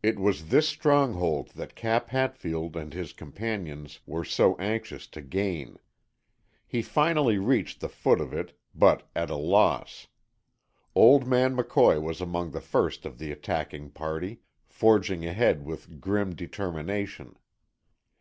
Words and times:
It 0.00 0.16
was 0.16 0.50
this 0.50 0.68
stronghold 0.68 1.48
that 1.56 1.74
Cap 1.74 2.10
Hatfield 2.10 2.76
and 2.76 2.94
his 2.94 3.12
companions 3.12 3.98
were 4.06 4.24
so 4.24 4.54
anxious 4.58 5.08
to 5.08 5.20
gain. 5.20 5.80
He 6.68 6.82
finally 6.82 7.36
reached 7.38 7.80
the 7.80 7.88
foot 7.88 8.20
of 8.20 8.32
it, 8.32 8.56
but 8.76 9.10
at 9.12 9.28
a 9.28 9.34
loss. 9.34 10.06
Old 10.94 11.26
man 11.26 11.56
McCoy 11.56 12.00
was 12.00 12.20
among 12.20 12.52
the 12.52 12.60
first 12.60 13.04
of 13.04 13.18
the 13.18 13.32
attacking 13.32 13.90
party, 13.90 14.38
forging 14.68 15.26
ahead 15.26 15.64
with 15.66 16.00
grim 16.00 16.32
determination. 16.36 17.36